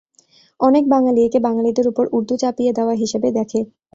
[0.59, 3.59] অনেক বাঙালি একে বাঙালিদের উপর উর্দু চাপিয়ে দেয়া হিসেবে দেখে।